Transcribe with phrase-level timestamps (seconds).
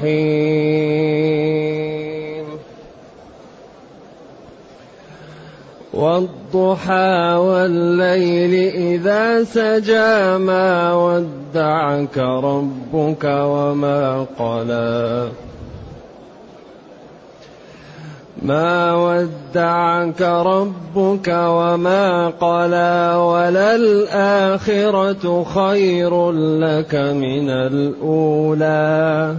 [0.00, 0.86] الرحيم.
[5.94, 10.92] والضحى والليل إذا سجى ما
[11.56, 15.28] ودعك ربك وما قلى.
[18.42, 24.44] ما ودعك ربك وما قلى وللآخرة
[25.44, 29.34] خير لك من الأولى.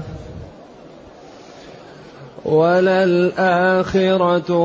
[2.47, 4.09] وللآخرة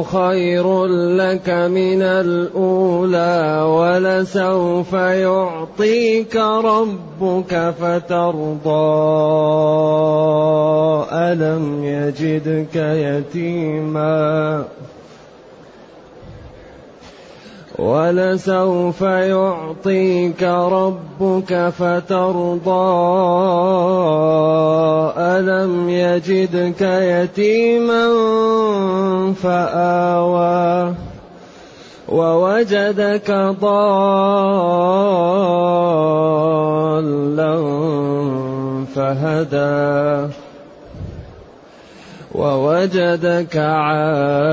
[0.03, 8.73] خير لك من الأولى ولسوف يعطيك ربك فترضى.
[11.13, 14.65] ألم يجدك يتيما؟
[17.83, 22.93] ولسوف يعطيك ربك فترضى.
[25.19, 28.09] ألم يجدك يتيما
[29.43, 30.95] فآوى.
[32.09, 33.31] ووجدك
[33.61, 33.93] ضالا
[38.95, 40.33] فهدى.
[42.35, 44.53] ووجدك عائلا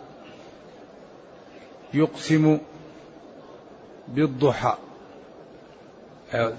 [1.93, 2.57] يقسم
[4.07, 4.77] بالضحى.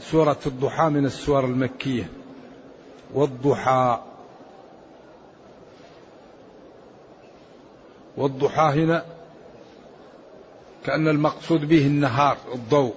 [0.00, 2.10] سورة الضحى من السور المكية.
[3.14, 4.02] والضحى.
[8.16, 9.04] والضحى هنا
[10.84, 12.94] كأن المقصود به النهار الضوء.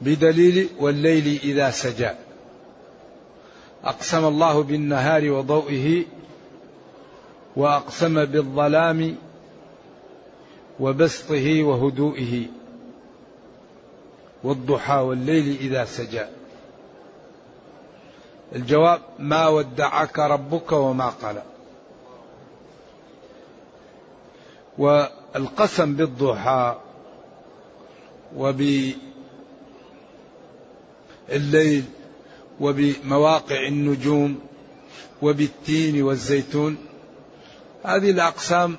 [0.00, 2.10] بدليل والليل إذا سجى.
[3.84, 6.04] أقسم الله بالنهار وضوئه
[7.56, 9.16] وأقسم بالظلام
[10.82, 12.46] وبسطه وهدوئه
[14.44, 16.24] والضحى والليل إذا سجى.
[18.54, 21.42] الجواب ما ودعك ربك وما قال.
[24.78, 26.76] والقسم بالضحى
[28.36, 29.04] وبالليل
[32.60, 34.40] وبمواقع النجوم
[35.22, 36.76] وبالتين والزيتون
[37.84, 38.76] هذه الأقسام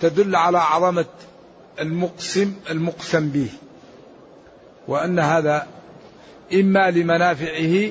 [0.00, 1.06] تدل على عظمة
[1.80, 3.48] المقسم المقسم به.
[4.88, 5.66] وأن هذا
[6.54, 7.90] إما لمنافعه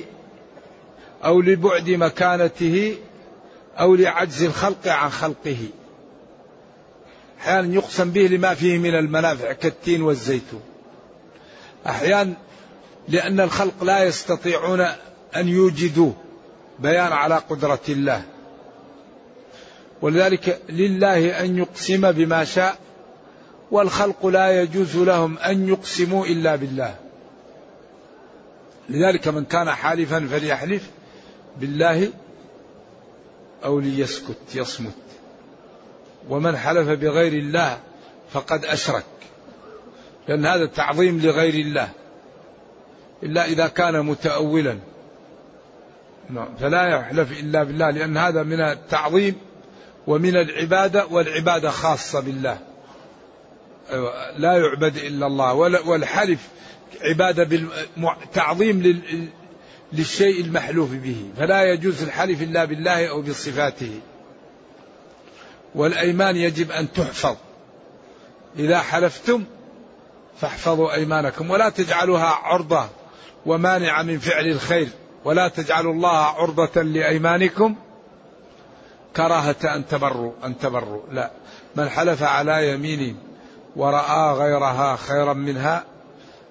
[1.26, 2.98] أو لبعد مكانته
[3.80, 5.58] أو لعجز الخلق عن خلقه.
[7.40, 10.62] أحيانا يقسم به لما فيه من المنافع كالتين والزيتون.
[11.88, 12.34] أحيانا
[13.08, 14.82] لأن الخلق لا يستطيعون
[15.36, 16.14] أن يوجدوه
[16.80, 18.24] بيان على قدرة الله.
[20.02, 22.78] ولذلك لله أن يقسم بما شاء
[23.72, 26.96] والخلق لا يجوز لهم أن يقسموا إلا بالله.
[28.90, 30.90] لذلك من كان حالفا فليحلف
[31.58, 32.10] بالله
[33.64, 34.94] أو ليسكت يصمت.
[36.30, 37.80] ومن حلف بغير الله
[38.32, 39.06] فقد أشرك
[40.28, 41.90] لأن هذا تعظيم لغير الله.
[43.24, 44.78] إلا إذا كان متأولا.
[46.60, 49.36] فلا يحلف إلا بالله لأن هذا من التعظيم
[50.08, 52.60] ومن العبادة والعبادة خاصة بالله.
[53.92, 55.54] أيوة، لا يعبد إلا الله.
[55.88, 56.40] والحلف
[57.02, 57.60] عبادة
[58.34, 59.04] تعظيم
[59.94, 61.26] للشيء المحلوف به.
[61.38, 64.00] فلا يجوز الحلف إلا بالله أو بصفاته.
[65.76, 67.36] والأيمان يجب أن تحفظ.
[68.60, 69.44] إذا حلفتم
[70.42, 72.90] فاحفظوا أيمانكم ولا تجعلوها عرضة
[73.46, 74.88] ومانعة من فعل الخير
[75.26, 77.76] ولا تجعلوا الله عرضة لأيمانكم
[79.16, 81.02] كراهة أن تبروا أن تبروا.
[81.12, 81.32] لا.
[81.76, 83.18] من حلف على يمين
[83.76, 85.84] ورأى غيرها خيرا منها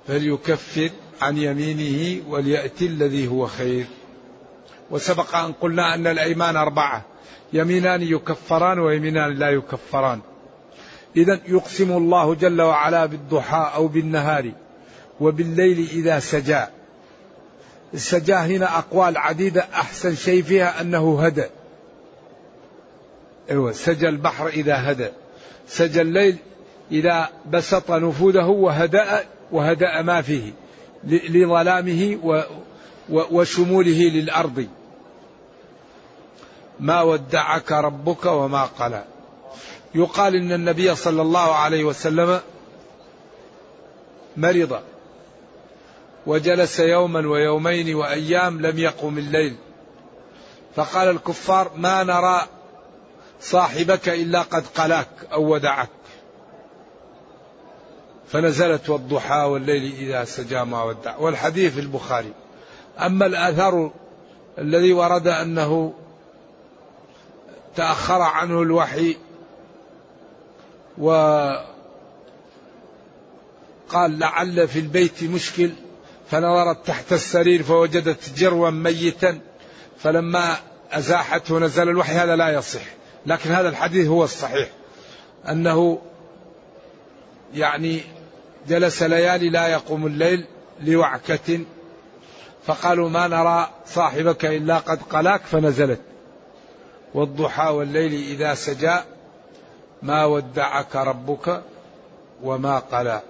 [0.09, 0.91] فليكفر
[1.23, 3.87] عن يمينه وليأتي الذي هو خير.
[4.91, 7.05] وسبق أن قلنا أن الأيمان أربعة.
[7.53, 10.21] يمينان يكفران ويمينان لا يكفران.
[11.17, 14.53] إذا يقسم الله جل وعلا بالضحى أو بالنهار
[15.21, 16.65] وبالليل إذا سجى.
[17.95, 19.67] السجى هنا أقوال عديدة.
[19.75, 21.45] أحسن شيء فيها أنه هدى.
[23.51, 25.09] أيوة سجى البحر إذا هدى
[25.67, 26.37] سجى الليل
[26.93, 30.53] إذا بسط نفوذه وهدأ وهدأ ما فيه
[31.05, 32.19] لظلامه
[33.11, 34.69] وشموله للأرض.
[36.81, 39.05] ما ودعك ربك وما قلى.
[39.95, 42.41] يقال إن النبي صلى الله عليه وسلم
[44.37, 44.81] مرض
[46.27, 49.57] وجلس يوما ويومين وأيام لم يقم الليل.
[50.77, 52.47] فقال الكفار ما نرى
[53.45, 55.89] صاحبك إلا قد قلاك أو ودعك.
[58.29, 61.17] فنزلت والضحى والليل إذا سجى ما ودع.
[61.17, 62.33] والحديث في البخاري.
[62.99, 63.91] أما الاثر
[64.59, 65.95] الذي ورد أنه
[67.77, 69.17] تأخر عنه الوحي
[70.99, 71.69] وقال
[74.19, 75.73] لعل في البيت مشكل
[76.31, 79.41] فنظرت تحت السرير فوجدت جروا ميتا
[79.99, 80.57] فلما
[80.93, 82.13] أزاحته نزل الوحي.
[82.13, 83.04] هذا لا يصح.
[83.27, 84.69] لكن هذا الحديث هو الصحيح.
[85.49, 85.99] أنه
[87.55, 88.01] يعني
[88.69, 90.45] جلس ليالي لا يقوم الليل
[90.81, 91.61] لوعكة
[92.67, 96.01] فقالوا ما نرى صاحبك إلا قد قلاك فنزلت.
[97.15, 98.97] والضحى والليل إذا سجى
[100.03, 101.63] ما ودعك ربك
[102.43, 103.21] وما قلى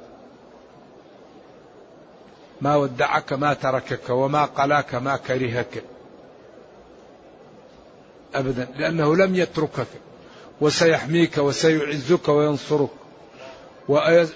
[2.60, 5.84] ما ودعك ما تركك وما قلاك ما كرهك.
[8.34, 9.86] ابدا لأنه لم يتركك
[10.60, 12.90] وسيحميك وسيعزك وينصرك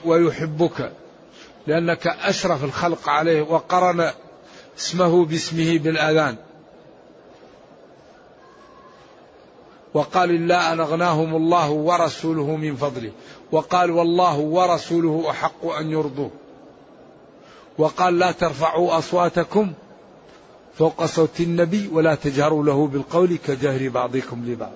[0.05, 0.93] ويحبك
[1.67, 4.11] لأنك أشرف الخلق عليه وقرن
[4.79, 6.37] اسمه باسمه بالآذان.
[9.95, 13.13] وقال إلا أن أغناهم الله ورسوله من فضله.
[13.53, 16.31] وقال والله ورسوله أحق أن يرضوه.
[17.79, 19.73] وقال لا ترفعوا أصواتكم
[20.79, 24.73] فوق صوت النبي ولا تجهروا له بالقول كجهر بعضكم لبعض.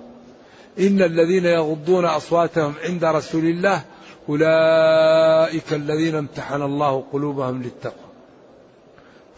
[0.79, 3.81] إن الذين يغضون أصواتهم عند رسول الله
[4.29, 8.09] أولئك الذين امتحن الله قلوبهم للتقوى.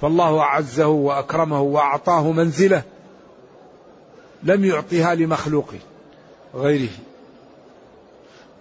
[0.02, 2.84] فالله أعزه وأكرمه وأعطاه منزله
[4.44, 5.74] لم يعطيها لمخلوق
[6.56, 6.94] غيره.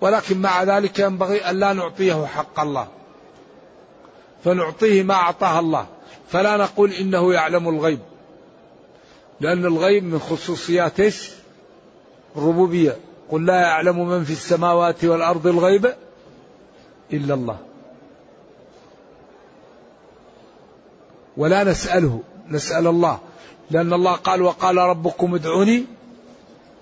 [0.00, 2.88] ولكن مع ذلك ينبغي أن لا نعطيه حق الله.
[4.44, 5.86] فنعطيه ما أعطاه الله.
[6.28, 8.00] فلا نقول إنه يعلم الغيب.
[9.40, 11.14] لأن الغيب من خصوصيات
[12.36, 12.96] الربوبية.
[13.30, 15.94] قل لا يعلم من في السماوات والأرض الغيب
[17.12, 17.58] إلا الله.
[21.36, 23.18] ولا نسأله نسأل الله.
[23.70, 25.84] لأن الله قال وقال ربكم ادعوني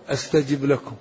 [0.08, 0.96] أستجب لكم.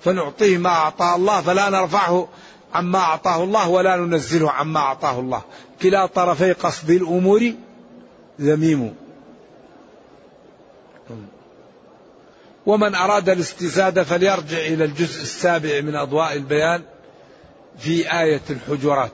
[0.00, 2.28] فنعطيه ما أعطاه الله فلا نرفعه.
[2.74, 5.42] عما أعطاه الله ولا ننزله عما أعطاه الله.
[5.82, 7.52] كلا طرفي قصد الأمور
[8.40, 8.94] ذميم.
[12.66, 16.82] ومن أراد الاستزادة فليرجع إلى الجزء السابع من أضواء البيان
[17.78, 19.12] في آية الحجرات.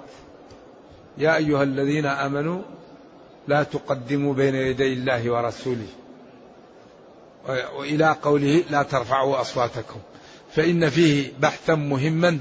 [1.19, 2.63] يا أيها الذين آمنوا
[3.49, 5.87] لا تقدموا بين يدي الله ورسوله.
[7.79, 10.01] وإلى قوله لا ترفعوا أصواتكم.
[10.55, 12.39] فإن فيه بحثا مهما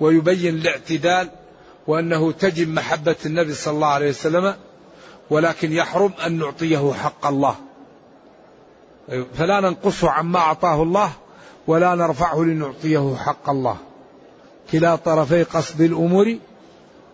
[0.00, 1.30] ويبين الاعتدال
[1.86, 4.54] وأنه تجب محبة النبي صلى الله عليه وسلم
[5.30, 7.56] ولكن يحرم أن نعطيه حق الله.
[9.34, 11.10] فلا ننقصه عما أعطاه الله
[11.66, 13.76] ولا نرفعه لنعطيه حق الله.
[14.72, 16.38] كلا طرفي قصد الأمور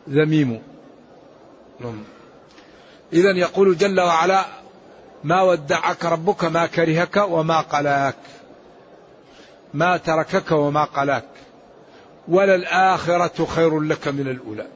[0.09, 0.63] ذميم.
[1.81, 2.03] نعم.
[3.13, 4.45] إذا يقول جل وعلا
[5.25, 8.17] ما ودعك ربك ما كرهك وما قلاك
[9.75, 11.34] ما تركك وما قلاك
[12.29, 14.67] وللآخرة خير لك من الأولى.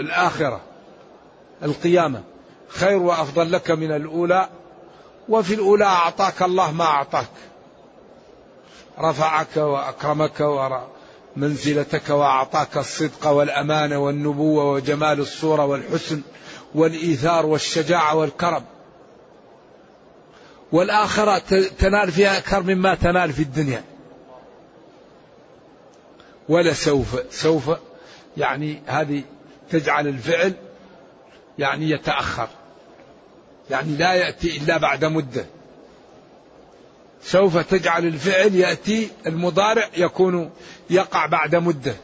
[0.00, 0.60] الآخرة
[1.62, 2.22] القيامة
[2.68, 4.48] خير وأفضل لك من الأولى.
[5.28, 7.30] وفي الأولى أعطاك الله ما أعطاك.
[8.98, 10.40] رفعك وأكرمك
[11.36, 16.20] ومنزلتك وأعطاك الصدق والأمانة والنبوة وجمال الصورة والحسن
[16.74, 18.64] والإيثار والشجاعة والكرم.
[20.72, 23.89] والآخرة تنال فيها أكثر مما تنال في الدنيا.
[26.50, 27.70] ولا سوف سوف
[28.36, 29.22] يعني هذه
[29.70, 30.54] تجعل الفعل
[31.58, 32.48] يعني يتأخر
[33.70, 35.46] يعني لا يأتي إلا بعد مدة.
[37.22, 40.50] سوف تجعل الفعل يأتي المضارع يكون
[40.90, 41.94] يقع بعد مدة.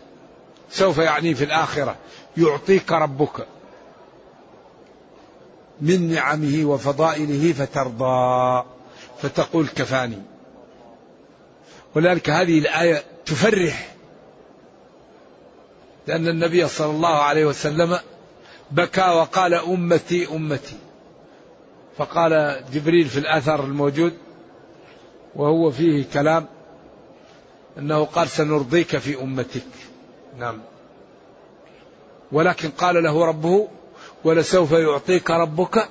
[0.71, 1.97] سوف يعني في الآخرة
[2.37, 3.47] يعطيك ربك
[5.81, 8.65] من نعمه وفضائله فترضى
[9.23, 10.23] فتقول كفاني.
[11.95, 13.96] ولذلك هذه الآية تفرح
[16.07, 17.99] لأن النبي صلى الله عليه وسلم
[18.71, 20.77] بكى وقال أمتي أمتي.
[21.99, 24.13] فقال جبريل في الأثر الموجود
[25.35, 26.47] وهو فيه كلام
[27.79, 29.67] أنه قال سنرضيك في أمتك.
[30.39, 30.61] نعم.
[32.33, 33.69] ولكن قال له ربه
[34.25, 35.89] ولسوف يعطيك ربك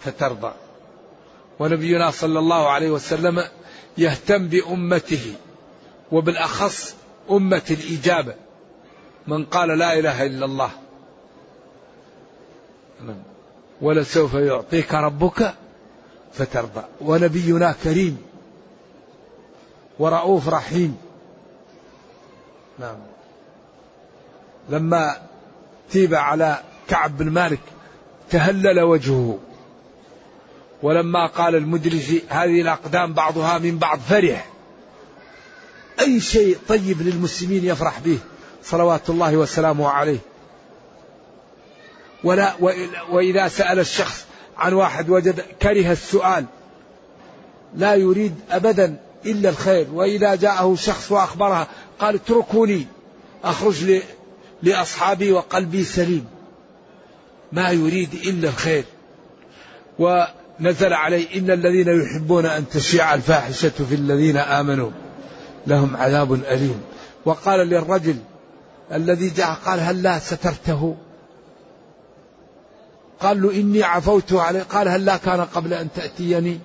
[0.00, 0.52] فترضى.
[1.58, 3.44] ونبينا صلى الله عليه وسلم
[3.98, 5.34] يهتم بأمته
[6.12, 6.96] وبالأخص
[7.30, 8.43] أمة الإجابة.
[9.26, 10.70] من قال لا إله إلا الله.
[13.80, 15.54] ولسوف يعطيك ربك
[16.32, 16.84] فترضى.
[17.00, 18.18] ونبينا كريم
[19.98, 20.96] ورؤوف رحيم.
[22.78, 22.96] نعم.
[24.68, 25.16] لما
[25.90, 27.60] تيب على كعب بن مالك
[28.30, 29.38] تهلل وجهه
[30.82, 34.48] ولما قال المدرج هذه الأقدام بعضها من بعض فرح
[36.00, 38.18] أي شيء طيب للمسلمين يفرح به؟
[38.64, 40.18] صلوات الله وسلامه عليه.
[42.24, 42.52] ولا
[43.10, 44.24] وإذا سأل الشخص
[44.56, 46.44] عن واحد وجد كره السؤال
[47.76, 49.86] لا يريد أبدا إلا الخير.
[49.92, 51.68] وإذا جاءه شخص وأخبرها
[51.98, 52.86] قال اتركوني
[53.44, 54.00] أخرج
[54.62, 56.26] لأصحابي وقلبي سليم.
[57.52, 58.84] ما يريد إلا الخير.
[59.98, 64.90] ونزل عليه إن الذين يحبون أن تشيع الفاحشة في الذين آمنوا
[65.66, 66.80] لهم عذاب أليم.
[67.24, 68.16] وقال للرجل
[68.92, 70.96] الذي جاء قال هل لا سترته؟
[73.20, 76.60] قال له إني عفوت عليه قال هل لا كان قبل أن تأتيني؟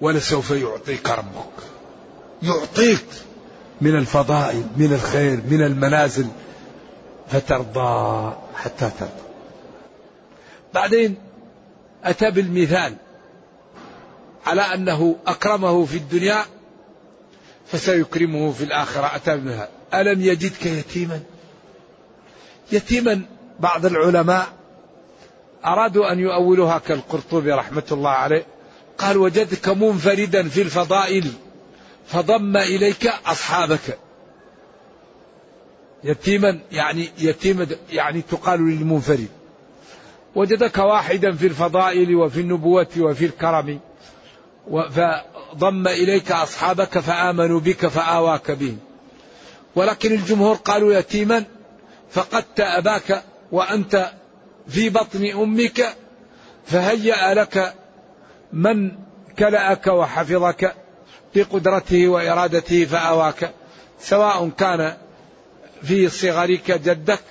[0.00, 1.52] ولسوف يعطيك ربك.
[2.42, 3.06] يعطيك
[3.80, 6.26] من الفضائل من الخير من المنازل
[7.28, 9.12] فترضى حتى ترضى.
[10.74, 11.16] بعدين
[12.04, 12.96] أتى بالمثال
[14.46, 16.44] على أنه أكرمه في الدنيا
[17.66, 19.16] فسيكرمه في الآخرة.
[19.16, 21.20] أتى بالمثال ألم يجدك يتيما؟
[22.72, 23.22] يتيما
[23.60, 24.46] بعض العلماء
[25.64, 28.46] أرادوا أن يؤولوها كالقرطبي رحمة الله عليه.
[28.98, 31.26] قال وجدك منفردا في الفضائل
[32.06, 33.98] فضم إليك أصحابك.
[36.04, 39.28] يتيما يعني يتيما يعني تقال للمنفرد.
[40.34, 43.80] وجدك واحدا في الفضائل وفي النبوة وفي الكرم.
[45.52, 48.78] فضم إليك أصحابك فآمنوا بك فآواك بهم.
[49.76, 51.44] ولكن الجمهور قالوا يتيما
[52.10, 54.10] فقدت أباك وأنت
[54.68, 55.96] في بطن أمك
[56.66, 57.74] فهيأ لك
[58.52, 58.92] من
[59.38, 60.74] كلأك وحفظك
[61.34, 63.50] بقدرته وإرادته فآواك
[64.00, 64.96] سواء كان
[65.82, 67.22] في صغرك جدك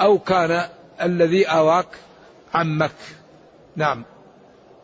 [0.00, 0.68] أو كان
[1.02, 1.88] الذي آواك
[2.54, 2.92] عمك.
[3.76, 4.04] نعم.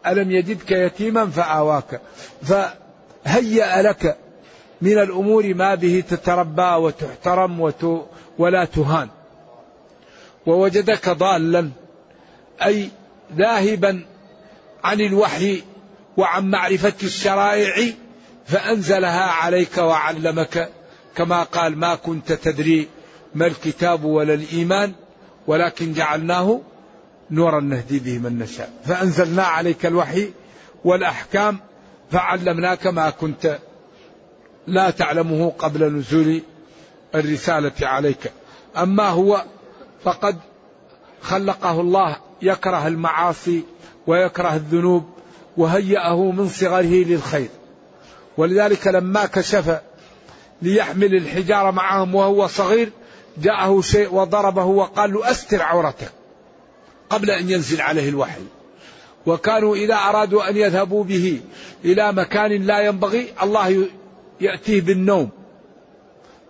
[0.07, 2.01] ألم يجدك يتيما فآواك.
[2.43, 4.17] فهيأ لك
[4.81, 9.09] من الأمور ما به تتربى وتحترم وت ولا تهان.
[10.47, 11.71] ووجدك ضالا
[12.65, 12.89] أي
[13.37, 14.05] ذاهبا
[14.85, 15.63] عن الوحي
[16.17, 17.93] وعن معرفة الشرائع
[18.47, 20.69] فأنزلها عليك وعلمك.
[21.17, 22.89] كما قال ما كنت تدري
[23.35, 24.93] ما الكتاب ولا الإيمان
[25.47, 26.61] ولكن جعلناه
[27.33, 28.71] نورا نهدي به من نشاء.
[28.85, 30.31] فأنزلنا عليك الوحي
[30.85, 31.59] والأحكام
[32.11, 33.59] فعلمناك ما كنت
[34.67, 36.43] لا تعلمه قبل نزول
[37.15, 38.33] الرسالة عليك.
[38.77, 39.45] أما هو
[40.05, 40.37] فقد
[41.23, 43.63] خلقه الله يكره المعاصي
[44.07, 45.05] ويكره الذنوب
[45.57, 47.49] وهيأه من صغره للخير.
[48.37, 49.81] ولذلك لما كشف
[50.63, 52.91] ليحمل الحجارة معهم وهو صغير
[53.39, 56.13] جاءه شيء وضربه وقال له أستر عورتك.
[57.13, 58.41] قبل أن ينزل عليه الوحي.
[59.27, 61.41] وكانوا إذا أرادوا أن يذهبوا به
[61.85, 63.87] إلى مكان لا ينبغي الله
[64.41, 65.29] يأتيه بالنوم.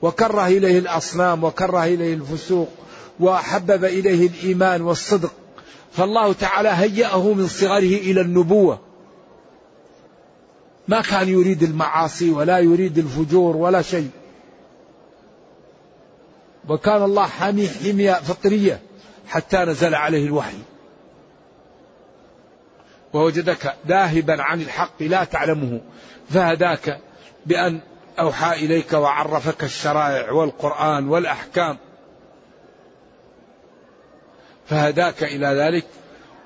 [0.02, 2.68] وكره إليه الأصنام وكره إليه الفسوق
[3.20, 5.32] وحبب إليه الإيمان والصدق.
[5.92, 8.80] فالله تعالى هيأه من صغره إلى النبوة.
[10.88, 14.10] ما كان يريد المعاصي ولا يريد الفجور ولا شيء.
[16.68, 18.80] وكان الله حامي حمية فطرية.
[19.32, 20.58] حتى نزل عليه الوحي.
[23.12, 25.80] ووجدك ذاهبا عن الحق لا تعلمه.
[26.30, 27.00] فهداك
[27.46, 27.80] بأن
[28.18, 31.78] أوحى إليك وعرفك الشرائع والقرآن والأحكام.
[34.66, 35.86] فهداك إلى ذلك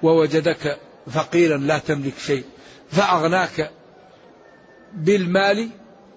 [0.02, 0.78] ووجدك
[1.10, 2.44] فقيرا لا تملك شيء.
[2.90, 3.70] فأغناك
[4.92, 5.68] بالمال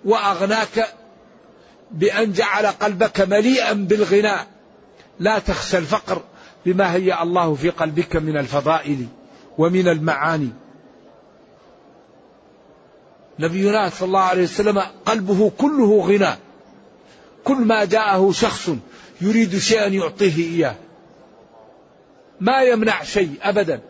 [0.06, 0.88] وأغناك
[1.92, 4.48] بأن جعل قلبك مليئا بالغناء.
[5.20, 6.24] لا تخشى الفقر
[6.66, 9.08] بما هي الله في قلبك من الفضائل
[9.58, 10.50] ومن المعاني.
[13.39, 16.36] نبينا صلى الله عليه وسلم قلبه كله غنى
[17.44, 18.70] كل ما جاءه شخص
[19.22, 20.75] يريد شيئا يعطيه إياه.
[22.39, 23.82] ما يمنع شيء ابدا.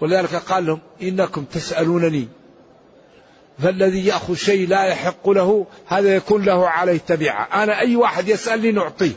[0.00, 2.28] ولذلك قال لهم إنكم تسألونني
[3.58, 8.72] فالذي يأخذ شيء لا يحق له هذا يكون له عليه تبعه أنا أي واحد يسألني
[8.72, 9.12] نعطيه.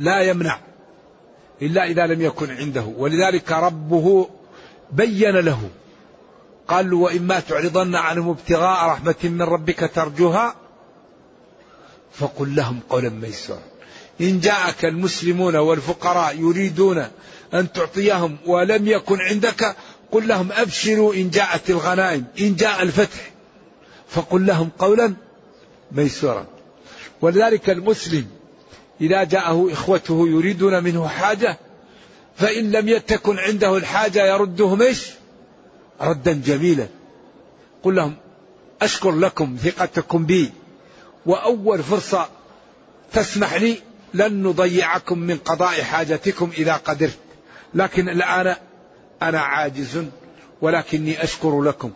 [0.00, 0.60] لا يمنع
[1.62, 2.82] إلا إذا لم يكن عنده.
[2.96, 4.28] ولذلك ربه
[4.92, 5.70] بين له.
[6.68, 10.54] قال له وإما تعرضن عنهم ابتغاء رحمة من ربك ترجوها
[12.12, 13.62] فقل لهم قولا ميسورا.
[14.20, 17.06] إن جاءك المسلمون والفقراء يريدون
[17.54, 19.76] أن تعطيهم ولم يكن عندك
[20.12, 23.30] قل لهم أبشروا إن جاءت الغنائم إن جاء الفتح.
[24.08, 25.14] فقل لهم قولا
[25.92, 26.46] ميسورا.
[27.20, 28.39] ولذلك المسلم
[29.00, 31.58] إذا جاءه إخوته يريدون منه حاجة
[32.36, 35.10] فإن لم تكن عنده الحاجة يردهم إيش؟
[36.00, 36.86] ردا جميلا.
[37.82, 38.14] قل لهم
[38.82, 40.52] أشكر لكم ثقتكم بي
[41.26, 42.28] وأول فرصة
[43.12, 43.76] تسمح لي
[44.14, 47.18] لن نضيعكم من قضاء حاجتكم إذا قدرت.
[47.74, 48.56] لكن الآن
[49.22, 50.04] أنا عاجز
[50.62, 51.92] ولكني أشكر لكم.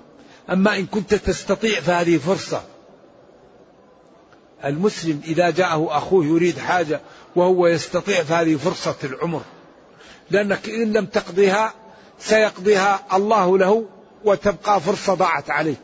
[0.50, 2.62] أما إن كنت تستطيع فهذه فرصة
[4.64, 7.00] المسلم إذا جاءه أخوه يريد حاجة
[7.36, 9.42] وهو يستطيع فهذه فرصة العمر.
[10.30, 11.74] لأنك إن لم تقضيها
[12.18, 13.86] سيقضيها الله له
[14.24, 15.80] وتبقى فرصة ضاعت عليك.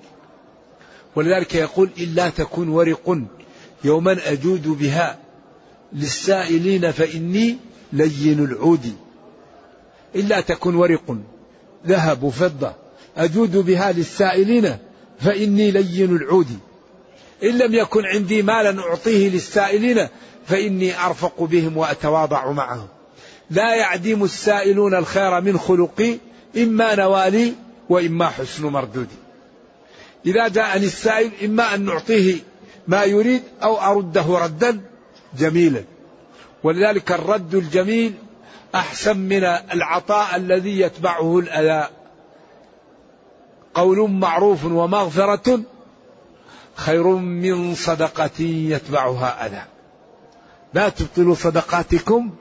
[1.16, 3.18] ولذلك يقول إلا تكون ورق
[3.84, 5.18] يوما أجود بها
[5.92, 7.56] للسائلين فإني
[7.92, 8.94] لين العود.
[10.14, 11.16] إلا تكون ورق
[11.86, 12.74] ذهب وفضة
[13.16, 14.76] أجود بها للسائلين
[15.20, 16.58] فإني لين العود.
[17.42, 20.08] إن لم يكن عندي مالا أعطيه للسائلين
[20.46, 22.88] فإني أرفق بهم وأتواضع معهم.
[23.50, 26.18] لا يعدم السائلون الخير من خلقي
[26.56, 27.54] إما نوالي
[27.88, 29.14] وإما حسن مردودي.
[30.26, 32.36] إذا جاءني السائل إما أن نعطيه
[32.88, 34.80] ما يريد أو أرده ردا
[35.38, 35.84] جميلا.
[36.62, 38.14] ولذلك الرد الجميل
[38.74, 41.88] أحسن من العطاء الذي يتبعه الأذى.
[43.74, 45.60] قول معروف ومغفرة
[46.74, 49.64] خير من صدقة يتبعها أذى.
[50.74, 52.34] لا تبطلوا صدقاتكم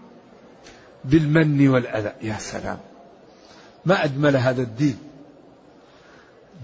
[1.06, 2.14] بالمن والأذى.
[2.22, 2.80] يا سلام.
[3.86, 4.98] ما أجمل هذا الدين.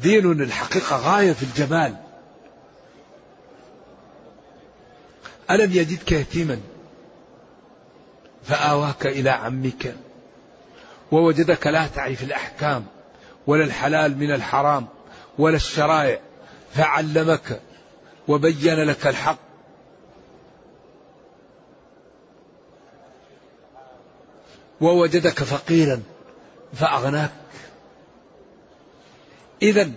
[0.02, 1.96] دين الحقيقة غاية في الجمال.
[5.52, 6.60] ألم يجدك يتيما
[8.44, 9.96] فآواك إلى عمك
[11.12, 12.86] ووجدك لا تعرف الأحكام
[13.48, 14.88] ولا الحلال من الحرام
[15.38, 16.20] ولا الشرائع
[16.76, 17.62] فعلمك
[18.28, 19.38] وبين لك الحق.
[24.82, 26.04] ووجدك فقيرا
[26.74, 27.32] فأغناك.
[29.62, 29.92] إذا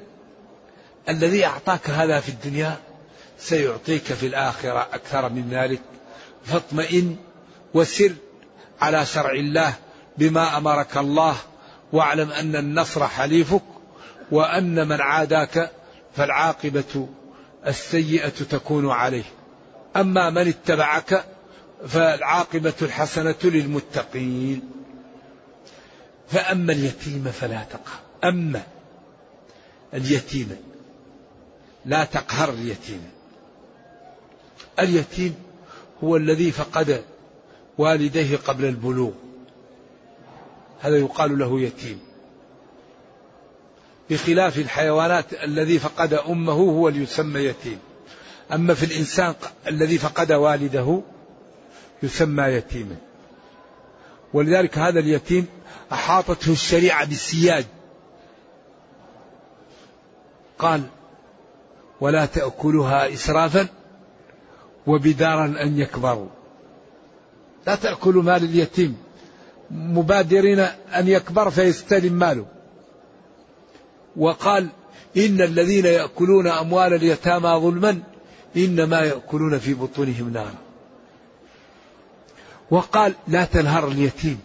[1.09, 2.77] الذي أعطاك هذا في الدنيا
[3.39, 5.81] سيعطيك في الآخرة أكثر من ذلك.
[6.45, 7.17] فاطمئن
[7.75, 8.13] وسر
[8.81, 9.75] على شرع الله
[10.19, 11.37] بما أمرك الله
[11.93, 13.63] واعلم أن النصر حليفك
[14.31, 15.71] وأن من عاداك
[16.19, 17.09] فالعاقبة
[17.67, 19.25] السيئة تكون عليه.
[19.97, 21.25] أما من اتبعك
[21.87, 24.71] فالعاقبة الحسنة للمتقين.
[26.29, 28.01] فأما اليتيم فلا تقهر.
[28.25, 28.63] أما
[29.95, 30.57] اليتيم
[31.85, 33.11] لا تقهر اليتيم.
[34.79, 35.35] اليتيم
[36.05, 37.05] هو الذي فقد
[37.79, 39.13] والديه قبل البلوغ.
[40.81, 42.08] هذا يقال له يتيم.
[44.11, 47.79] بخلاف الحيوانات الذي فقد أمه هو اللي يسمى يتيم.
[48.53, 49.35] أما في الإنسان
[49.67, 51.03] الذي فقد والده
[52.03, 52.97] يسمى يتيما.
[54.35, 55.47] ولذلك هذا اليتيم
[55.93, 57.65] أحاطته الشريعة بالسياج.
[60.59, 60.83] قال
[62.01, 63.67] ولا تأكلها إسرافا
[64.87, 66.29] وبدارا أن يكبروا.
[67.67, 68.97] لا تأكلوا مال اليتيم.
[69.71, 70.61] مبادرين
[70.97, 72.47] أن يكبر فيستلم ماله.
[74.19, 74.69] وقال
[75.17, 78.03] إن الذين يأكلون أموال اليتامى ظلما
[78.57, 80.55] إنما يأكلون في بطونهم نارا.
[82.71, 84.41] وقال لا تنهر اليتيم.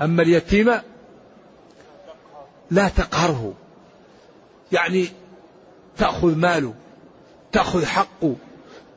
[0.00, 0.80] أما اليتيم
[2.70, 3.54] لا تقهره.
[4.72, 5.08] يعني
[5.96, 6.74] تأخذ ماله
[7.52, 8.36] تأخذ حقه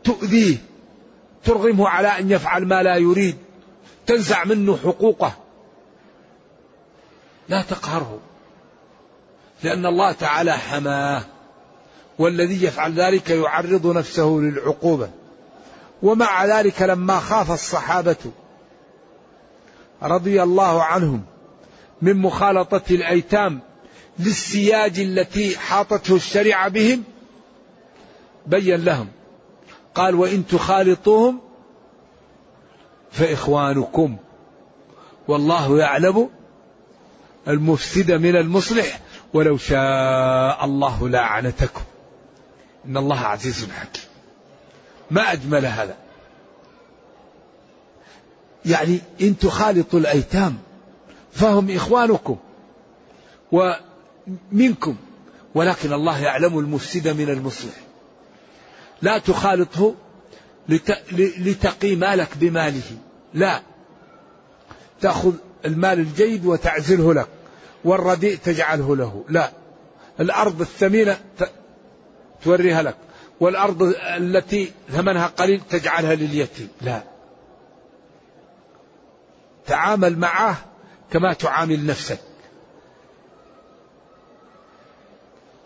[0.03, 0.57] تؤذيه
[1.43, 3.37] ترغمه على أن يفعل ما لا يريد
[4.05, 5.33] تنزع منه حقوقه.
[7.49, 8.19] لا تقهره.
[9.63, 11.23] لأن الله تعالى حماه
[12.19, 15.09] والذي يفعل ذلك يعرض نفسه للعقوبة.
[16.03, 18.15] ومع ذلك لما خاف الصحابة
[20.03, 21.23] رضي الله عنهم
[22.01, 23.59] من مخالطة الأيتام
[24.19, 27.03] للسياج التي حاطته الشريعة بهم
[28.47, 29.07] بين لهم
[29.95, 31.39] قال وإن تخالطوهم
[33.11, 34.17] فإخوانكم.
[35.27, 36.29] والله يعلم
[37.47, 38.99] المفسد من المصلح.
[39.33, 41.81] ولو شاء الله لأعنتكم
[42.85, 44.03] إن الله عزيز حكيم.
[45.11, 45.95] ما أجمل هذا.
[48.65, 50.57] يعني إن تخالطوا الأيتام
[51.31, 52.37] فهم إخوانكم
[53.51, 54.95] ومنكم
[55.55, 57.73] ولكن الله يعلم المفسد من المصلح.
[59.01, 59.95] لا تخالطه
[61.39, 62.97] لتقي مالك بماله.
[63.33, 63.61] لا.
[65.01, 65.33] تأخذ
[65.65, 67.27] المال الجيد وتعزله لك.
[67.83, 69.23] والرديء تجعله له.
[69.29, 69.51] لا.
[70.19, 71.17] الأرض الثمينة
[72.43, 72.95] توريها لك.
[73.39, 76.69] والأرض التي ثمنها قليل تجعلها لليتيم.
[76.81, 77.01] لا.
[79.65, 80.57] تعامل معه
[81.11, 82.19] كما تعامل نفسك.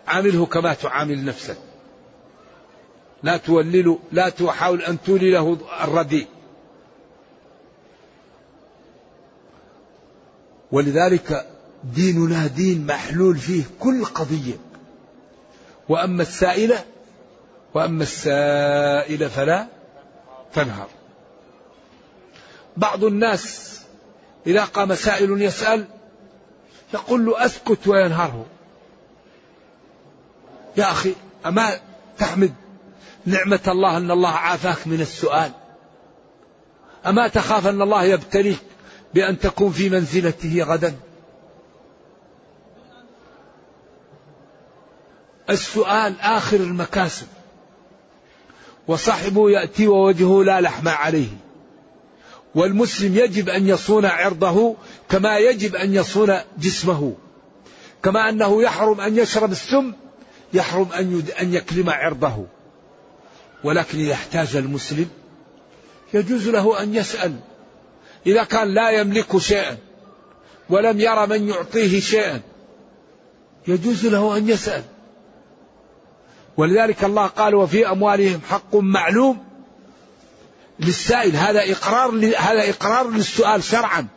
[0.07, 1.57] عامله كما تعامل نفسك.
[3.23, 6.27] لا تولله لا تحاول أن تولي له الرديء.
[10.71, 11.52] ولذلك
[11.83, 14.57] ديننا دين محلول فيه كل قضية.
[15.89, 16.85] وأما السائلة
[17.73, 19.67] وأما السائل فلا
[20.53, 20.87] تنهر
[22.77, 23.79] بعض الناس
[24.47, 25.85] إذا قام سائل يسأل
[26.93, 28.45] يقول له أسكت وينهره
[30.77, 31.15] يا أخي
[31.45, 31.79] أما
[32.17, 32.53] تحمد
[33.25, 35.51] نعمة الله أن الله عافاك من السؤال؟
[37.05, 38.59] أما تخاف أن الله يبتليك
[39.13, 40.95] بأن تكون في منزلته غدا؟
[45.49, 47.27] السؤال آخر المكاسب.
[48.87, 51.27] وصاحبه يأتي ووجهه لا لحم عليه.
[52.55, 54.75] والمسلم يجب أن يصون عرضه
[55.09, 57.13] كما يجب أن يصون جسمه.
[58.03, 59.93] كما أنه يحرم أن يشرب السم
[60.53, 62.45] يحرم أن أن يكلم عرضه.
[63.63, 65.09] ولكن إذا احتاج المسلم
[66.13, 67.35] يجوز له أن يسأل.
[68.27, 69.77] إذا كان لا يملك شيئا
[70.69, 72.41] ولم يرى من يعطيه شيئا
[73.67, 74.83] يجوز له أن يسأل.
[76.57, 79.43] ولذلك الله قال وفي أموالهم حق معلوم
[80.79, 84.07] للسائل هذا إقرار هذا إقرار للسؤال شرعا.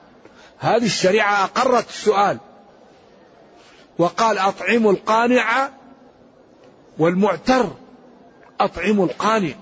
[0.59, 2.38] هذه الشريعة أقرت السؤال.
[3.99, 5.70] وقال أطعموا القانع
[6.99, 7.72] والمعتر.
[8.61, 9.55] أطعموا القانع.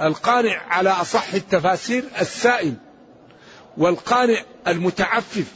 [0.00, 2.74] القانع على أصح التفاسير السائل
[3.76, 5.52] والقانع المتعفف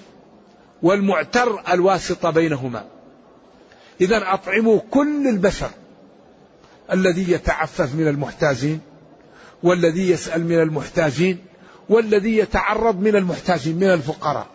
[0.83, 2.85] والمعتر الواسطة بينهما.
[4.01, 5.71] إذا أطعموا كل البشر.
[6.92, 8.81] الذي يتعفف من المحتاجين
[9.62, 11.44] والذي يسأل من المحتاجين
[11.88, 14.46] والذي يتعرض من المحتاجين من الفقراء.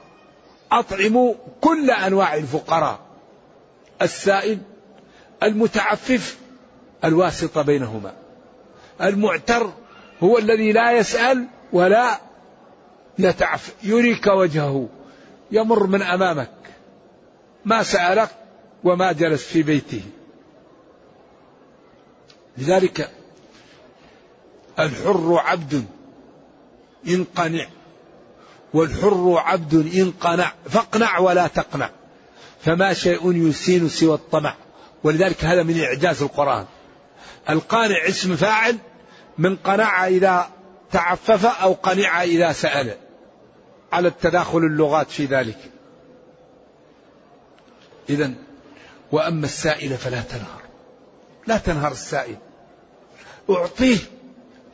[0.71, 2.99] أطعموا كل أنواع الفقراء.
[4.01, 4.59] السائل
[5.43, 6.37] المتعفف
[7.03, 8.13] الواسطة بينهما.
[9.01, 9.73] المعتر
[10.23, 12.19] هو الذي لا يسأل ولا
[13.19, 14.89] يتعف يريك وجهه
[15.51, 16.51] يمر من أمامك.
[17.65, 18.29] ما سألك
[18.83, 20.03] وما جلس في بيته.
[22.61, 23.11] لذلك
[24.79, 25.85] الحر عبد
[27.07, 27.67] إن قنع
[28.73, 31.89] والحر عبد إن قنع فاقنع ولا تقنع
[32.65, 34.55] فما شيء يسين سوى الطمع
[35.03, 36.65] ولذلك هذا من إعجاز القرآن.
[37.49, 38.77] القانع اسم فاعل
[39.37, 40.49] من قنع إذا
[40.91, 42.95] تعفف أو قنع إذا سأل
[43.91, 45.57] على التداخل اللغات في ذلك.
[48.09, 48.33] إذا
[49.11, 50.61] وأما السائل فلا تنهر.
[51.47, 52.37] لا تنهر السائل.
[53.49, 53.97] أعطيه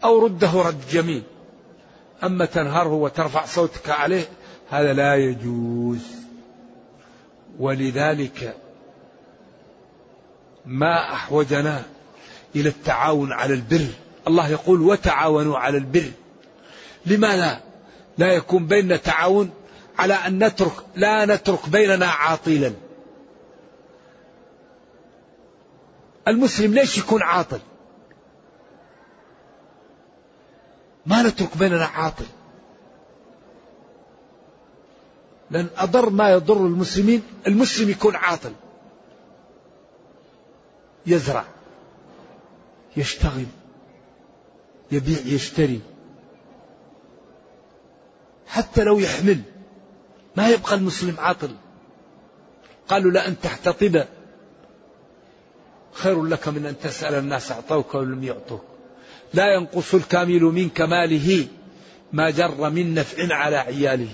[0.04, 1.24] أو رده رد جميل.
[2.24, 4.30] أما تنهره وترفع صوتك عليه
[4.70, 6.00] هذا لا يجوز.
[7.60, 8.58] ولذلك
[10.66, 11.84] ما أحوجنا
[12.56, 13.88] إلى التعاون على البر.
[14.28, 16.12] الله يقول وتعاونوا على البر
[17.06, 17.62] لماذا؟
[18.18, 19.50] لا يكون بيننا تعاون
[19.98, 22.74] على أن نترك لا نترك بيننا عاطلا.
[26.28, 27.60] المسلم ليش يكون عاطل؟
[31.08, 32.26] ما نترك بيننا عاطل.
[35.52, 38.54] لأن أضر ما يضر المسلمين المسلم يكون عاطل.
[41.06, 41.46] يزرع
[42.98, 43.46] يشتغل
[44.92, 45.82] يبيع يشتري.
[48.48, 49.42] حتى لو يحمل
[50.36, 51.56] ما يبقى المسلم عاطل.
[52.88, 54.06] قالوا لأن تحتطب.
[55.92, 58.77] خير لك من أن تسأل الناس أعطوك ولم يعطوك.
[59.34, 61.48] لا ينقص الكامل من كماله
[62.14, 64.10] ما جر من نفع على عياله.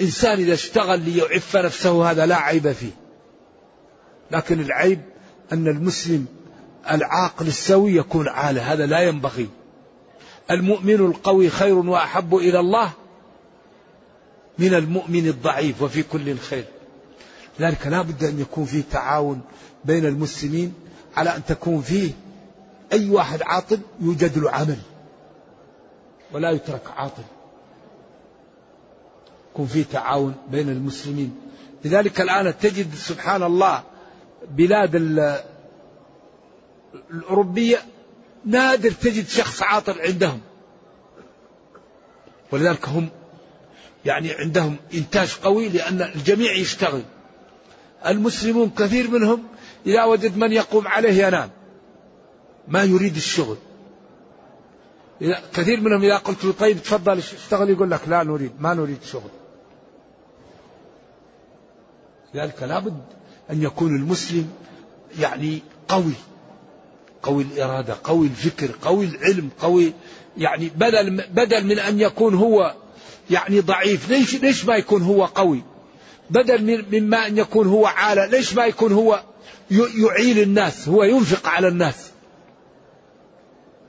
[0.00, 2.90] إنسان إذا اشتغل ليعف نفسه هذا لا عيب فيه.
[4.30, 5.00] لكن العيب
[5.52, 6.26] أن المسلم
[6.90, 9.48] العاقل السوي يكون عالة هذا لا ينبغي.
[10.50, 12.90] المؤمن القوي خير وأحب إلى الله
[14.58, 16.64] من المؤمن الضعيف وفي كل خير.
[17.60, 19.40] لذلك لا بد أن يكون فيه تعاون
[19.84, 20.74] بين المسلمين
[21.16, 22.10] على أن تكون فيه
[22.94, 24.78] أي واحد عاطل يوجد له عمل.
[26.32, 27.22] ولا يترك عاطل.
[29.52, 31.36] يكون فيه تعاون بين المسلمين.
[31.84, 33.82] لذلك الآن تجد سبحان الله
[34.50, 34.94] بلاد
[37.10, 37.78] الأوروبية
[38.44, 40.40] نادر تجد شخص عاطل عندهم.
[42.52, 43.08] ولذلك هم
[44.04, 47.02] يعني عندهم إنتاج قوي لأن الجميع يشتغل.
[48.06, 49.42] المسلمون كثير منهم
[49.86, 51.50] إذا وجد من يقوم عليه ينام.
[52.68, 53.56] ما يريد الشغل.
[55.54, 59.30] كثير منهم إذا قلت له طيب تفضل اشتغل يقول لك لا نريد ما نريد شغل.
[62.34, 63.02] لذلك لابد
[63.50, 64.50] أن يكون المسلم
[65.18, 66.12] يعني قوي
[67.22, 69.92] قوي الإرادة قوي الفكر قوي العلم قوي
[70.38, 72.74] يعني بدل بدل من أن يكون هو
[73.30, 75.62] يعني ضعيف ليش ليش ما يكون هو قوي؟
[76.30, 79.22] بدل مما أن يكون هو عالة ليش ما يكون هو
[79.70, 82.03] يعيل الناس هو ينفق على الناس؟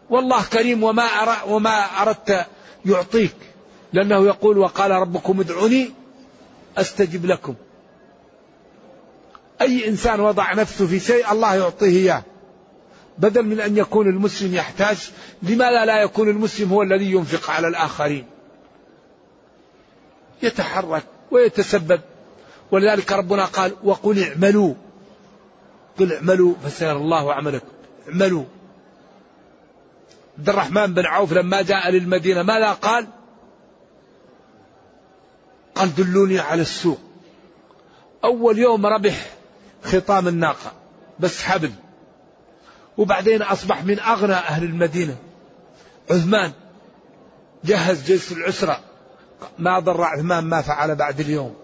[0.10, 1.08] والله كريم وما
[1.46, 2.46] وما أردت
[2.86, 3.36] يعطيك.
[3.94, 5.92] لأنه يقول وقال ربكم ادعوني
[6.78, 7.56] أستجب لكم.
[9.62, 12.24] أي إنسان وضع نفسه في شيء الله يعطيه إياه.
[13.18, 14.98] بدل من أن يكون المسلم يحتاج
[15.44, 18.26] لماذا لا يكون المسلم هو الذي ينفق على الآخرين.
[20.44, 22.02] يتحرك ويتسبب.
[22.72, 24.74] ولذلك ربنا قال وقل اعملوا.
[26.00, 27.68] قل اعملوا فسيرى الله عملكم.
[28.10, 28.44] اعملوا.
[30.38, 33.08] عبد الرحمن بن عوف لما جاء للمدينة ماذا قال؟
[35.76, 37.00] قال دلوني على السوق.
[38.24, 39.26] أول يوم ربح
[39.84, 40.74] خطام الناقة
[41.20, 41.72] بس حبل.
[42.98, 45.16] وبعدين أصبح من أغنى أهل المدينة.
[46.12, 46.52] عثمان
[47.64, 48.80] جهز جيش العسرة.
[49.60, 51.56] ما ضر عثمان ما فعل بعد اليوم.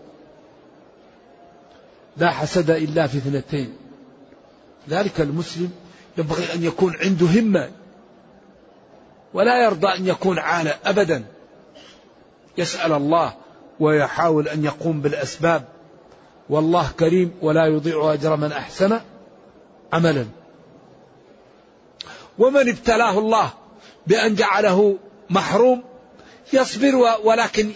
[2.17, 3.75] لا حسد إلا في اثنتين.
[4.89, 5.71] ذلك المسلم
[6.17, 7.80] ينبغي أن يكون عنده همة.
[9.33, 11.23] ولا يرضى أن يكون عالة أبدا.
[12.57, 13.33] يسأل الله
[13.79, 15.67] ويحاول أن يقوم بالأسباب.
[16.49, 18.99] والله كريم ولا يضيع أجر من أحسن
[19.93, 20.25] عملا.
[22.39, 23.49] ومن ابتلاه الله
[24.07, 24.97] بأن جعله
[25.29, 25.83] محروم
[26.53, 27.71] يصبر ولكن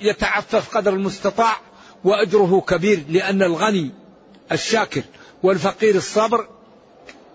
[0.00, 1.56] يتعفف قدر المستطاع
[2.04, 3.90] وأجره كبير لأن الغني
[4.52, 5.02] الشاكر
[5.42, 6.48] والفقير الصابر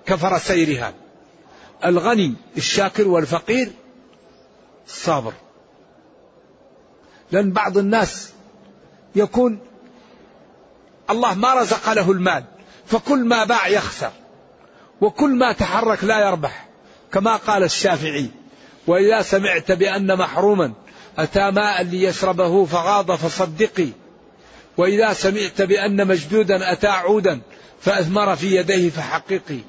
[0.06, 0.94] كفر سيرها.
[1.86, 3.72] الغني الشاكر والفقير
[4.88, 5.34] الصابر
[7.32, 8.32] لأن بعض الناس
[9.16, 9.60] يكون
[11.10, 12.44] الله ما رزق له المال
[12.86, 14.12] فكل ما باع يخسر
[15.02, 16.68] وكل ما تحرك لا يربح
[17.12, 18.30] كما قال الشافعي
[18.88, 20.74] وإذا سمعت بأن محروما
[21.18, 23.88] أتى ماء ليشربه فغاض فصدقي
[24.78, 27.42] وإذا سمعت بأن مجدودا أتى عودا
[27.82, 29.60] فأثمر في يديه فحققي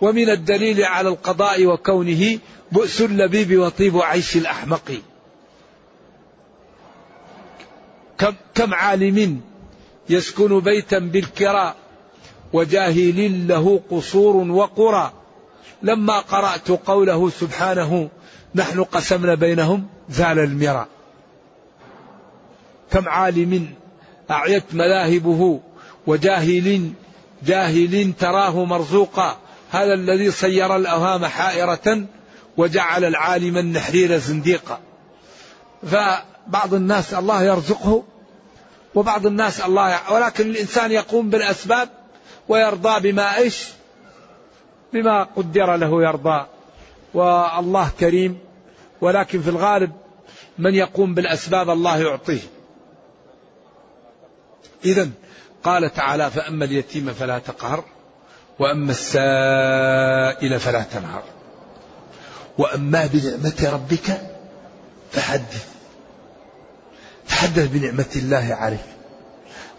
[0.00, 2.38] ومن الدليل على القضاء وكونه
[2.72, 4.92] بؤس اللبيب وطيب عيش الأحمق.
[8.18, 9.40] كم, كم عالم
[10.08, 11.76] يسكن بيتا بالكراء
[12.52, 15.12] وجاهل له قصور وقرى.
[15.82, 18.08] لما قرأت قوله سبحانه
[18.54, 20.86] نحن قسمنا بينهم زال المرى
[22.90, 23.74] كم عالم
[24.30, 25.60] أعيت مذاهبه
[26.06, 26.90] وجاهل
[27.46, 29.39] جاهل تراه مرزوقا.
[29.70, 32.04] هذا الذي صير الأوهام حائرة
[32.56, 34.80] وجعل العالم النحرير زنديقا.
[35.82, 38.04] فبعض الناس الله يرزقه
[38.94, 41.88] وبعض الناس الله ولكن الإنسان يقوم بالأسباب
[42.48, 43.68] ويرضى بما إيش؟
[44.92, 46.46] بما قدر له يرضى.
[47.14, 48.38] والله كريم
[49.00, 49.92] ولكن في الغالب
[50.58, 52.40] من يقوم بالأسباب الله يعطيه.
[54.84, 55.10] إذا
[55.64, 57.84] قال تعالى فأما اليتيم فلا تقهر.
[58.60, 61.22] وأما السائل فلا تنهر.
[62.58, 64.20] وأما بنعمة ربك
[65.12, 65.66] فحدث.
[67.28, 68.86] تحدث بنعمة الله عليك.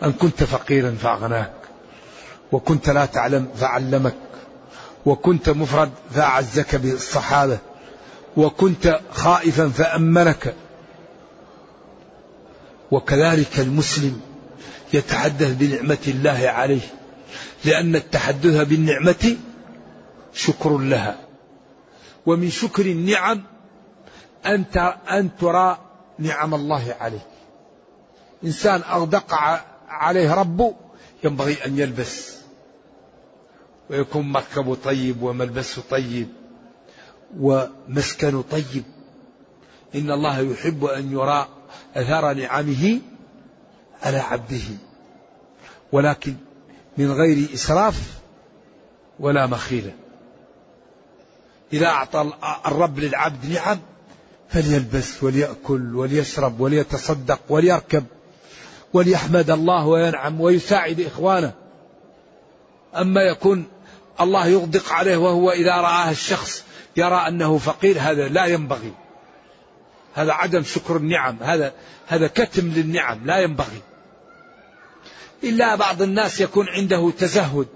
[0.04, 1.54] أن كنت فقيرا فأغناك.
[2.52, 4.15] وكنت لا تعلم فعلمك.
[5.06, 7.58] وكنت مفرد فأعزك بالصحابة.
[8.38, 10.56] وكنت خائفا فأمنك.
[12.91, 14.22] وكذلك المسلم
[14.94, 17.01] يتحدث بنعمة الله عليه.
[17.65, 19.38] لأن التحدث بالنعمة
[20.34, 21.17] شكر لها.
[22.26, 23.43] ومن شكر النعم
[24.45, 24.65] أن
[25.12, 25.78] أن ترى
[26.19, 27.26] نعم الله عليه
[28.43, 29.34] إنسان أغدق
[29.88, 30.76] عليه ربه
[31.24, 32.38] ينبغي أن يلبس.
[33.89, 36.28] ويكون مركبه طيب وملبسه طيب
[37.39, 38.84] ومسكنه طيب.
[39.95, 41.47] إن الله يحب أن يرى
[41.95, 43.00] أثار نعمه
[44.04, 44.67] على عبده.
[45.91, 46.36] ولكن
[47.02, 47.96] من غير إسراف
[49.20, 49.94] ولا مخيلة.
[51.74, 52.32] إذا أعطى
[52.66, 53.80] الرب للعبد نعم
[54.50, 58.04] فليلبس وليأكل وليشرب وليتصدق وليركب
[58.94, 61.54] وليحمد الله وينعم ويساعد إخوانه.
[62.96, 63.66] أما يكون
[64.22, 66.64] الله يغدق عليه وهو إذا رآه الشخص
[66.98, 68.94] يرى أنه فقير هذا لا ينبغي.
[70.14, 71.74] هذا عدم شكر النعم هذا
[72.08, 73.82] هذا كتم للنعم لا ينبغي.
[75.43, 77.67] إلا بعض الناس يكون عنده تزهد.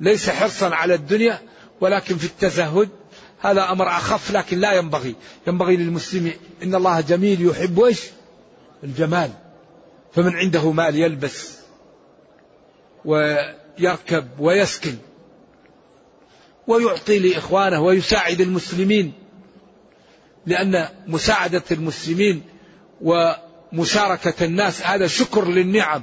[0.00, 1.40] ليس حرصا على الدنيا
[1.80, 2.88] ولكن في التزهد.
[3.40, 5.14] هذا أمر أخف لكن لا ينبغي.
[5.46, 8.00] ينبغي للمسلم إن الله جميل يحب إيش؟
[8.84, 9.30] الجمال.
[10.12, 11.58] فمن عنده مال يلبس
[13.04, 14.96] ويركب ويسكن
[16.66, 19.12] ويعطي لإخوانه ويساعد المسلمين
[20.46, 22.42] لأن مساعدة المسلمين
[23.72, 26.02] ومشاركة الناس هذا شكر للنعم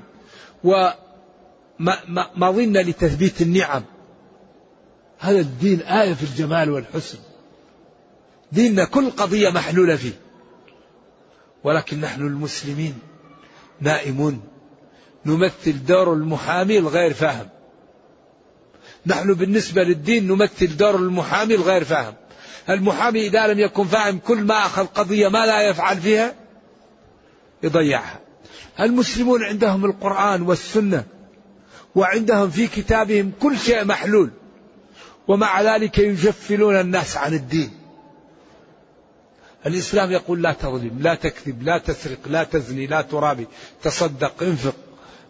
[0.63, 3.84] ومظنة لتثبيت النعم.
[5.19, 7.17] هذا الدين آية في الجمال والحسن.
[8.51, 10.13] ديننا كل قضية محلولة فيه.
[11.63, 12.99] ولكن نحن المسلمين
[13.82, 14.41] نائمون.
[15.25, 17.49] نمثل دور المحامي الغير فاهم.
[19.06, 22.13] نحن بالنسبة للدين نمثل دور المحامي الغير فاهم.
[22.69, 26.45] المحامي إذا لم يكن فاهم كل ما أخذ قضية ما لا يفعل فيها
[27.65, 28.19] يضيعها.
[28.80, 31.04] المسلمون عندهم القرآن والسنة
[31.95, 34.32] وعندهم في كتابهم كل شيء محلول
[35.28, 37.71] ومع ذلك يجفلون الناس عن الدين.
[39.65, 43.47] الإسلام يقول لا تظلم لا تكذب لا تسرق لا تزني لا ترابي
[43.84, 44.75] تصدق انفق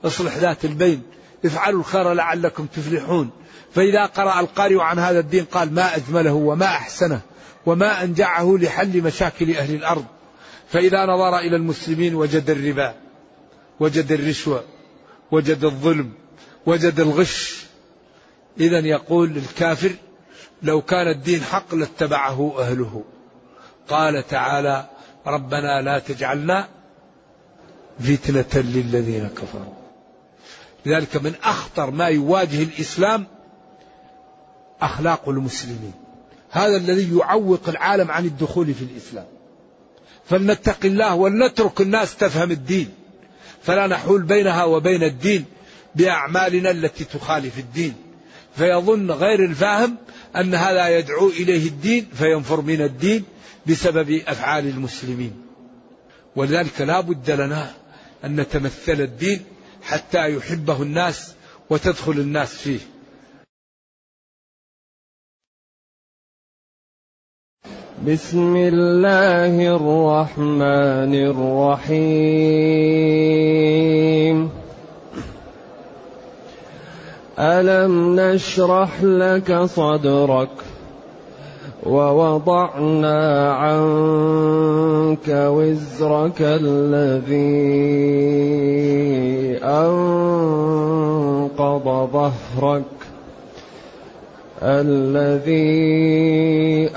[0.05, 1.01] اصلح ذات البين
[1.45, 3.29] افعلوا الخير لعلكم تفلحون.
[3.75, 7.21] فإذا قرأ القارئ عن هذا الدين قال ما أجمله وما أحسنه
[7.65, 10.05] وما أنجعه لحل مشاكل أهل الأرض.
[10.75, 12.95] فإذا نظر إلى المسلمين وجد الربا
[13.79, 14.63] وجد الرشوة
[15.31, 16.13] وجد الظلم
[16.65, 17.65] وجد الغش.
[18.59, 19.91] إذا يقول للكافر
[20.63, 23.03] لو كان الدين حق لاتبعه أهله.
[23.88, 24.89] قال تعالى
[25.27, 26.67] ربنا لا تجعلنا
[27.99, 29.73] فتنة للذين كفروا.
[30.85, 33.27] لذلك من أخطر ما يواجه الإسلام
[34.81, 35.93] أخلاق المسلمين.
[36.51, 39.34] هذا الذي يعوق العالم عن الدخول في الإسلام.
[40.29, 42.89] فلنتق الله ولنترك الناس تفهم الدين.
[43.63, 45.45] فلا نحول بينها وبين الدين
[45.95, 47.93] بأعمالنا التي تخالف الدين.
[48.57, 49.97] فيظن غير الفاهم
[50.35, 53.23] أن هذا يدعو إليه الدين فينفر من الدين
[53.67, 55.41] بسبب أفعال المسلمين.
[56.35, 57.73] ولذلك لا بد لنا
[58.25, 59.41] أن نتمثل الدين
[59.83, 61.33] حتى يحبه الناس
[61.69, 62.79] وتدخل الناس فيه.
[68.03, 71.95] بسم الله الرحمن الرحيم.
[77.39, 80.49] ألم نشرح لك صدرك
[81.84, 87.36] ووضعنا عنك وزرك الذي
[89.63, 91.05] أنقض
[92.13, 92.94] ظهرك
[94.65, 95.56] الذي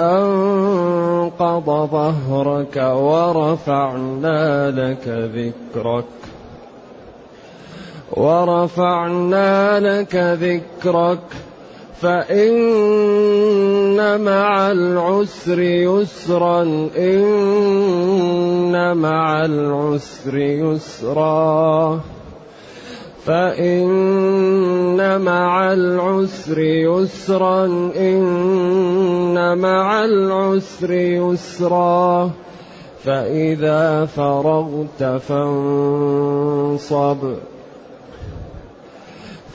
[0.00, 6.04] أنقض ظهرك ورفعنا لك ذكرك.
[8.16, 11.20] ورفعنا لك ذكرك.
[12.02, 12.60] فإن
[14.20, 16.62] مع العسر يسرا
[16.98, 22.00] إن مع العسر يسرا.
[23.28, 27.64] فإن مع العسر يسرا
[27.96, 32.30] إن مع العسر يسرا.
[33.04, 37.16] فإذا فرغت فانصب.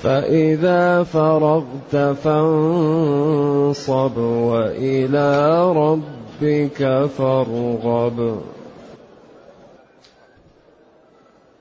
[0.03, 8.41] فإذا فرغت فانصب وإلى ربك فارغب.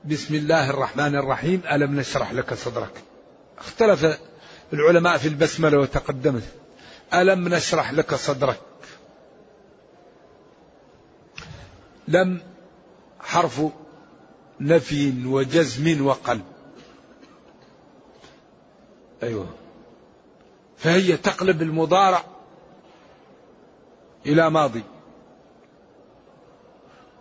[0.05, 1.61] بسم الله الرحمن الرحيم.
[1.71, 3.03] ألم نشرح لك صدرك؟
[3.57, 4.19] اختلف
[4.73, 6.43] العلماء في البسملة وتقدمت.
[7.13, 8.59] ألم نشرح لك صدرك؟
[12.07, 12.41] لم
[13.19, 13.61] حرف
[14.59, 16.45] نفي وجزم وقلب.
[19.23, 19.47] أيوه.
[20.77, 22.23] فهي تقلب المضارع
[24.25, 24.83] إلى ماضي.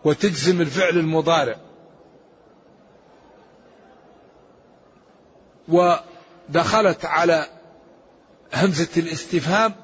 [0.05, 1.57] وتجزم الفعل المضارع.
[5.73, 7.47] ودخلت على
[8.55, 9.75] همزة الاستفهام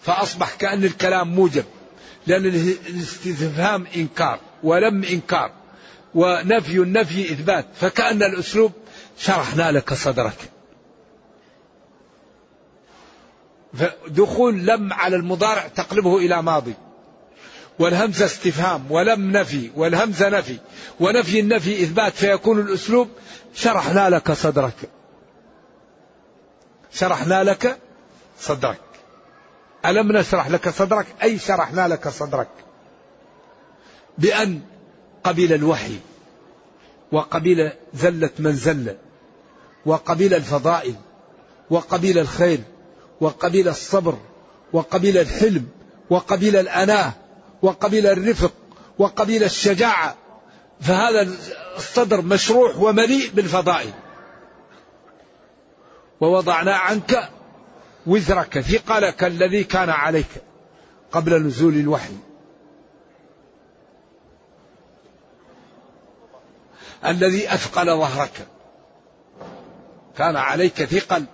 [0.00, 1.64] فأصبح كأن الكلام موجب
[2.26, 2.44] لأن
[2.88, 5.50] الاستفهام إنكار ولم إنكار
[6.14, 8.72] ونفي النفي إثبات فكأن الأسلوب
[9.18, 10.50] شرحنا لك صدرك.
[14.08, 16.74] دخول لم على المضارع تقلبه إلى ماضي
[17.78, 20.58] والهمزة استفهام ولم نفي والهمزة نفي
[21.00, 23.08] ونفي النفي إثبات فيكون الأسلوب
[23.54, 24.95] شرحنا لك صدرك.
[26.98, 27.78] شرحنا لك
[28.40, 28.80] صدرك.
[29.86, 32.48] ألم نشرح لك صدرك؟ أي شرحنا لك صدرك.
[34.18, 34.60] بأن
[35.24, 35.98] قبل الوحي
[37.12, 38.96] وقبل زلة من زل
[39.86, 40.94] وقبل الفضائل
[41.70, 42.60] وقبل الخير
[43.20, 44.18] وقبل الصبر
[44.72, 45.68] وقبل الحلم
[46.10, 47.12] وقبل الأناة
[47.62, 48.52] وقبل الرفق
[48.98, 50.16] وقبل الشجاعة.
[50.80, 51.28] فهذا
[51.76, 53.92] الصدر مشروح ومليء بالفضائل.
[56.20, 57.28] ووضعنا عنك
[58.06, 60.28] وزرك ثقلك الذي كان عليك
[61.12, 62.16] قبل نزول الوحي.
[67.06, 68.46] الذي أثقل ظهرك
[70.18, 71.24] كان عليك ثقل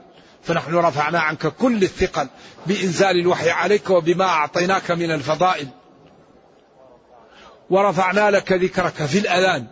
[0.43, 2.29] فنحن رفعنا عنك كل الثقل
[2.67, 5.69] بإنزال الوحي عليك وبما أعطيناك من الفضائل.
[7.71, 9.67] ورفعنا لك ذكرك في الأذان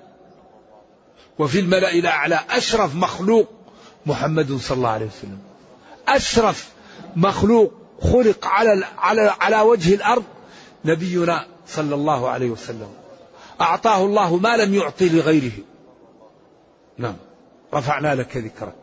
[1.39, 3.60] وفي الملأ الأعلى أشرف مخلوق
[4.07, 5.39] محمد صلى الله عليه وسلم.
[6.09, 6.71] أشرف
[7.17, 7.73] مخلوق
[8.03, 10.25] خلق على على على وجه الأرض
[10.85, 12.89] نبينا صلى الله عليه وسلم.
[13.61, 15.53] أعطاه الله ما لم يعطي لغيره.
[16.99, 17.17] نعم.
[17.75, 18.75] رفعنا لك ذكرك.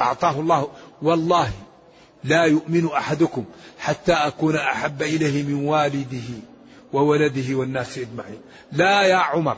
[0.00, 0.68] أعطاه الله.
[1.02, 1.50] والله
[2.24, 3.44] لا يؤمن أحدكم
[3.78, 6.28] حتى أكون أحب إليه من والده
[6.92, 8.40] وولده والناس أجمعين.
[8.72, 9.56] لا يا عمر.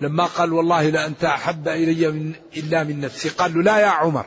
[0.00, 3.28] لما قال والله لأنت أحب إلي من إلا من نفسي.
[3.28, 4.26] قال له لا يا عمر.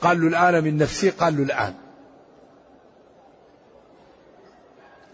[0.00, 1.10] قال له الآن من نفسي.
[1.10, 1.74] قال له الآن.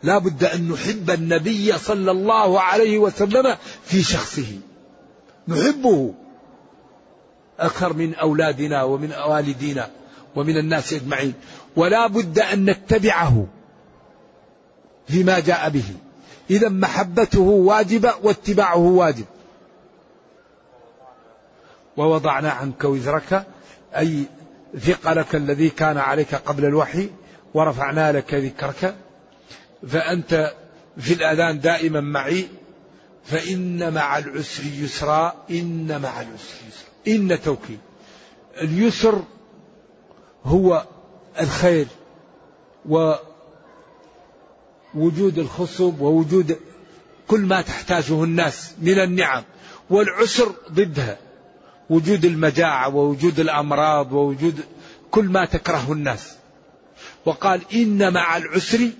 [0.03, 4.59] لا بد أن نحب النبي صلى الله عليه وسلم في شخصه.
[5.49, 6.15] نحبه
[7.61, 9.91] أكثر من أولادنا ومن والدينا
[10.37, 11.35] ومن الناس أجمعين.
[11.77, 13.47] ولا بد أن نتبعه
[15.09, 15.85] فيما جاء به.
[16.51, 19.25] إذا محبته واجبة واتباعه واجب.
[21.97, 23.47] ووضعنا عنك وزرك
[23.97, 24.25] أي
[24.79, 27.11] ثقلك الذي كان عليك قبل الوحي
[27.55, 28.97] ورفعنا لك ذكرك.
[29.89, 30.55] فأنت
[30.99, 32.49] في الأذان دائما معي
[33.25, 36.89] فإن مع العسر يسرا إن مع العسر يسرا.
[37.09, 37.79] إن توكيد.
[38.61, 39.23] اليسر
[40.45, 40.87] هو
[41.41, 41.87] الخير
[44.95, 46.59] ووجود الخصب ووجود
[47.29, 49.45] كل ما تحتاجه الناس من النعم
[49.91, 51.19] والعسر ضدها.
[51.91, 54.61] وجود المجاعة ووجود الأمراض ووجود
[55.11, 56.37] كل ما تكرهه الناس.
[57.27, 58.91] وقال إن مع العسر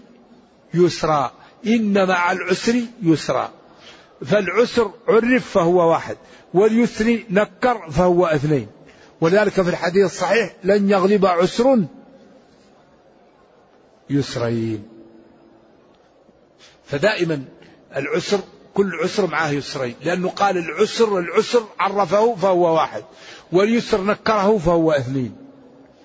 [0.75, 1.33] يسرا
[1.67, 3.51] إن مع العسر يسرا.
[4.25, 6.17] فالعسر عرف فهو واحد
[6.55, 8.67] واليسر نكر فهو اثنين.
[9.21, 11.85] ولذلك في الحديث الصحيح لن يغلب عسر
[14.11, 14.89] يسرين.
[16.85, 17.45] فدائما
[17.97, 18.41] العسر
[18.77, 19.95] كل عسر معه يسرين.
[20.05, 23.05] لأنه قال العسر العسر عرفه فهو واحد.
[23.53, 25.37] واليسر نكره فهو اثنين.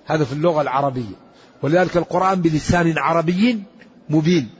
[0.06, 1.14] هذا في اللغة العربية.
[1.62, 3.62] ولذلك القرآن بلسان عربي
[4.08, 4.50] مبين.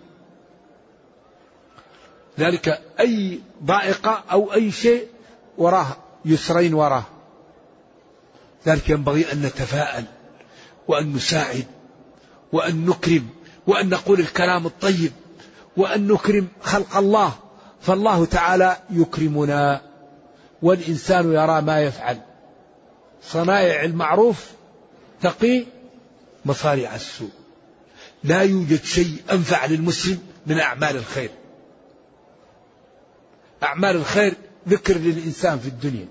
[2.39, 5.07] ذلك أي ضائقة أو أي شيء
[5.59, 7.05] وراه يسرين وراه.
[8.67, 10.05] ذلك ينبغي أن نتفاءل
[10.89, 11.67] وأن نساعد
[12.53, 13.27] وأن نكرم
[13.67, 15.13] وأن نقول الكلام الطيب
[15.77, 17.33] وأن نكرم خلق الله.
[17.83, 19.81] فالله تعالى يكرمنا
[20.63, 22.21] والإنسان يرى ما يفعل.
[23.23, 24.51] صنائع المعروف
[25.23, 25.65] تقي
[26.45, 27.31] مصارع السوء.
[28.25, 31.31] لا يوجد شيء أنفع للمسلم من أعمال الخير.
[33.63, 34.35] أعمال الخير
[34.69, 36.09] ذكر للإنسان في الدنيا.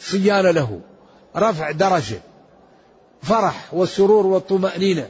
[0.00, 0.80] صيانة له
[1.36, 2.20] رفع درجة
[3.22, 5.08] فرح وسرور وطمأنينة.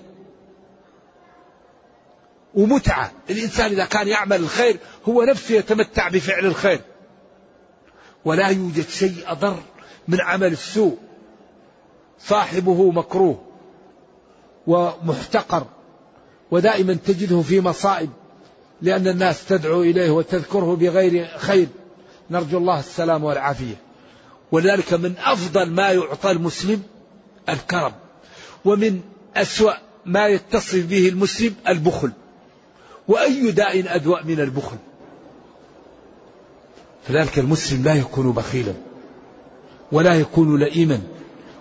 [2.55, 3.13] ومتعة.
[3.31, 4.77] الإنسان إذا كان يعمل الخير
[5.09, 6.81] هو نفسه يتمتع بفعل الخير.
[8.25, 9.57] ولا يوجد شيء أضر
[10.09, 10.99] من عمل السوء.
[12.19, 13.43] صاحبه مكروه
[14.67, 15.67] ومحتقر.
[16.51, 18.11] ودائما تجده في مصائب.
[18.83, 21.69] لأن الناس تدعو إليه وتذكره بغير خير.
[22.31, 23.75] نرجو الله السلام والعافية.
[24.53, 26.83] ولذلك من أفضل ما يعطى المسلم
[27.49, 27.93] الكرم.
[28.65, 29.01] ومن
[29.37, 29.73] أسوأ
[30.07, 32.13] ما يتصف به المسلم البخل.
[33.11, 34.77] وأي داء أدوأ من البخل.
[37.09, 38.75] فذلك المسلم لا يكون بخيلا
[39.93, 41.03] ولا يكون لئيما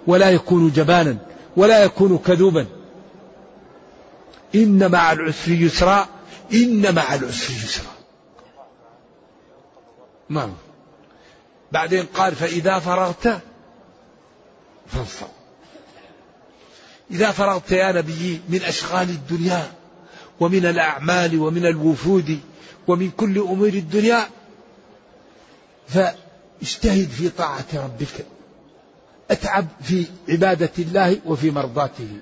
[0.07, 1.17] ولا يكون جبانا
[1.57, 2.65] ولا يكون كذوبا.
[4.55, 6.07] إن مع العسر يسرا
[6.53, 7.91] إن مع العسر يسرا.
[10.29, 10.53] نعم.
[11.71, 13.41] بعدين قال فإذا فرغت
[14.87, 15.27] فانصب
[17.11, 19.78] إذا فرغت يا نبي من أشغال الدنيا
[20.39, 22.39] ومن الأعمال ومن الوفود
[22.87, 24.27] ومن كل أمور الدنيا
[25.87, 28.25] فاجتهد في طاعة ربك.
[29.31, 32.17] أتعب في عبادة الله وفي مرضاته.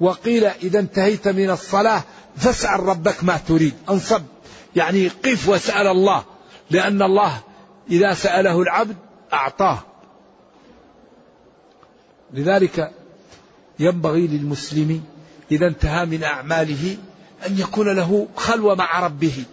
[0.00, 2.02] وقيل إذا انتهيت من الصلاة
[2.36, 3.74] فاسأل ربك ما تريد.
[3.90, 4.22] أنصب.
[4.76, 6.24] يعني قف واسأل الله.
[6.70, 7.40] لأن الله
[7.90, 8.96] إذا سأله العبد
[9.32, 9.78] أعطاه.
[12.32, 12.92] لذلك
[13.78, 15.04] ينبغي للمسلم
[15.52, 16.96] إذا انتهى من أعماله
[17.46, 19.44] أن يكون له خلوة مع ربه.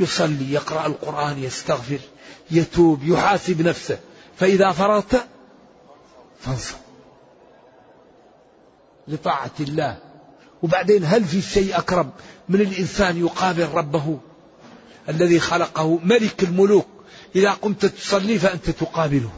[0.00, 1.98] يصلي يقرأ القرآن يستغفر
[2.50, 3.98] يتوب يحاسب نفسه.
[4.36, 5.26] فإذا فرغت
[6.40, 6.76] فانصب.
[9.08, 9.98] لطاعة الله.
[10.62, 12.10] وبعدين هل في شيء أكرم
[12.48, 14.18] من الإنسان يقابل ربه؟
[15.08, 16.86] الذي خلقه ملك الملوك.
[17.36, 19.30] إذا قمت تصلي فأنت تقابله.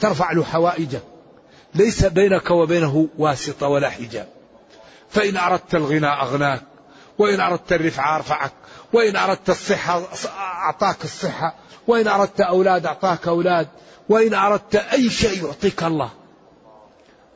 [0.00, 1.11] ترفع له حوائجك.
[1.74, 4.28] ليس بينك وبينه واسطة ولا حجاب.
[5.10, 6.62] فإن أردت الغنى أغناك
[7.18, 8.52] وإن أردت الرفعة أرفعك
[8.92, 10.02] وإن أردت الصحة
[10.38, 11.54] أعطاك الصحة
[11.86, 13.68] وإن أردت أولاد أعطاك أولاد
[14.08, 16.10] وإن أردت أي شيء يعطيك الله.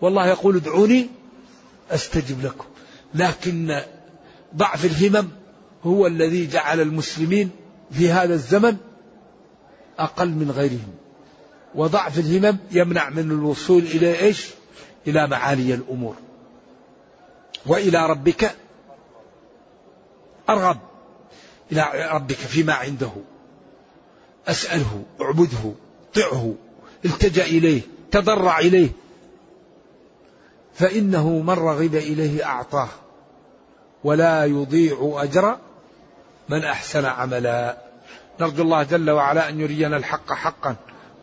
[0.00, 1.10] والله يقول ادعوني
[1.90, 2.64] أستجب لكم.
[3.14, 3.80] لكن
[4.56, 5.28] ضعف الهمم
[5.84, 7.50] هو الذي جعل المسلمين
[7.90, 8.76] في هذا الزمن
[9.98, 10.94] أقل من غيرهم.
[11.76, 14.50] وضعف الهمم يمنع من الوصول إلى إيش؟
[15.06, 16.16] إلى معالي الأمور.
[17.66, 18.54] وإلى ربك
[20.48, 20.78] أرغب.
[21.72, 23.10] إلى ربك فيما عنده.
[24.48, 25.72] أسأله اعبده
[26.14, 26.54] طعه.
[27.04, 28.90] التجأ إليه تضرع إليه.
[30.74, 32.88] فإنه من رغب إليه أعطاه.
[34.04, 35.58] ولا يضيع أجر
[36.48, 37.78] من أحسن عملا.
[38.40, 40.76] نرجو الله جل وعلا أن يرينا الحق حقا.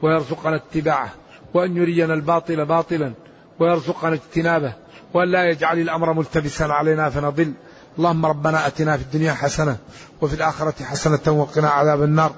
[0.04, 1.10] ويرزقنا اتباعه
[1.54, 3.14] وأن يرينا الباطل باطلا
[3.60, 4.74] ويرزقنا اجتنابه
[5.14, 7.54] وأن لا يجعل الأمر ملتبسا علينا فنضل.
[7.98, 9.78] اللهم ربنا أتنا في الدنيا حسنة
[10.22, 12.32] وفي الآخرة حسنة وقنا عذاب النار.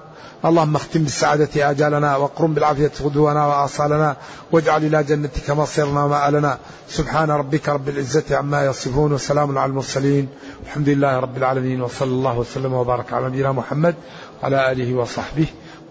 [0.46, 4.16] اللهم اختم بالسعادة آجالنا واقرم بالعافية غدونا وآصالنا
[4.52, 6.58] واجعل إلى جنتك مصيرنا ومآلنا.
[6.90, 10.28] سبحان ربك رب العزة عما يصفون وسلام على المرسلين.
[10.66, 13.96] الحمد لله رب العالمين وصلى الله وسلم وبارك على نبينا محمد
[14.44, 15.48] وعلى آله وصحبه